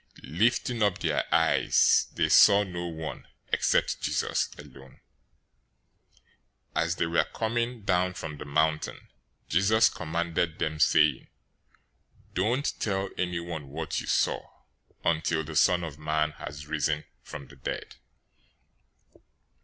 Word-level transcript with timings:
017:008 0.23 0.39
Lifting 0.39 0.81
up 0.81 0.97
their 0.97 1.23
eyes, 1.31 2.07
they 2.15 2.27
saw 2.27 2.63
no 2.63 2.87
one, 2.87 3.27
except 3.53 4.01
Jesus 4.01 4.49
alone. 4.57 4.99
017:009 6.75 6.83
As 6.83 6.95
they 6.95 7.05
were 7.05 7.27
coming 7.35 7.83
down 7.83 8.15
from 8.15 8.39
the 8.39 8.45
mountain, 8.45 9.09
Jesus 9.47 9.89
commanded 9.89 10.57
them, 10.57 10.79
saying, 10.79 11.27
"Don't 12.33 12.73
tell 12.79 13.09
anyone 13.15 13.67
what 13.69 14.01
you 14.01 14.07
saw, 14.07 14.41
until 15.03 15.43
the 15.43 15.55
Son 15.55 15.83
of 15.83 15.99
Man 15.99 16.31
has 16.31 16.65
risen 16.65 17.03
from 17.21 17.45
the 17.45 17.55
dead." 17.55 17.97